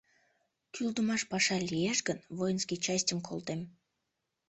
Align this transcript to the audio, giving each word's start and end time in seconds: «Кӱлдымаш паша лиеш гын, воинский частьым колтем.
«Кӱлдымаш 0.73 1.21
паша 1.31 1.57
лиеш 1.71 1.99
гын, 2.07 2.19
воинский 2.37 2.81
частьым 2.85 3.19
колтем. 3.27 3.61